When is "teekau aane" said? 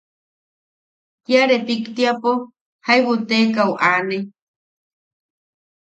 3.29-4.17